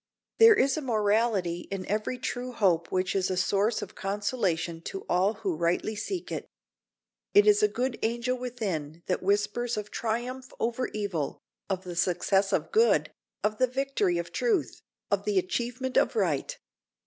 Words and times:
There 0.39 0.55
is 0.55 0.77
a 0.77 0.81
morality 0.81 1.67
in 1.69 1.85
every 1.85 2.17
true 2.17 2.53
hope 2.53 2.91
which 2.91 3.15
is 3.15 3.29
a 3.29 3.37
source 3.37 3.83
of 3.83 3.93
consolation 3.93 4.81
to 4.85 5.05
all 5.07 5.35
who 5.35 5.55
rightly 5.55 5.95
seek 5.95 6.31
it. 6.31 6.47
It 7.35 7.45
is 7.45 7.61
a 7.61 7.67
good 7.67 7.99
angel 8.01 8.35
within 8.35 9.03
that 9.05 9.21
whispers 9.21 9.77
of 9.77 9.91
triumph 9.91 10.51
over 10.59 10.87
evil, 10.87 11.37
of 11.69 11.83
the 11.83 11.95
success 11.95 12.51
of 12.51 12.71
good, 12.71 13.13
of 13.43 13.59
the 13.59 13.67
victory 13.67 14.17
of 14.17 14.31
truth, 14.31 14.81
of 15.11 15.23
the 15.23 15.37
achievement 15.37 15.95
of 15.97 16.15
right. 16.15 16.57